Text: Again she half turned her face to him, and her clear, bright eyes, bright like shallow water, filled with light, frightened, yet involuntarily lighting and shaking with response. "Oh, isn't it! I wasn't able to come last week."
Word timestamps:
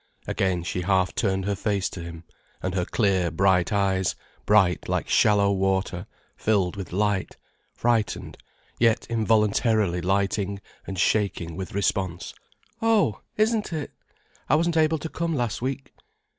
Again 0.25 0.63
she 0.63 0.81
half 0.81 1.13
turned 1.13 1.45
her 1.45 1.53
face 1.55 1.87
to 1.91 2.01
him, 2.01 2.23
and 2.63 2.73
her 2.73 2.85
clear, 2.85 3.29
bright 3.29 3.71
eyes, 3.71 4.15
bright 4.47 4.89
like 4.89 5.07
shallow 5.07 5.51
water, 5.51 6.07
filled 6.35 6.75
with 6.75 6.91
light, 6.91 7.37
frightened, 7.75 8.35
yet 8.79 9.05
involuntarily 9.11 10.01
lighting 10.01 10.59
and 10.87 10.97
shaking 10.97 11.55
with 11.55 11.75
response. 11.75 12.33
"Oh, 12.81 13.21
isn't 13.37 13.71
it! 13.71 13.91
I 14.49 14.55
wasn't 14.55 14.75
able 14.77 14.97
to 14.97 15.07
come 15.07 15.35
last 15.35 15.61
week." 15.61 15.93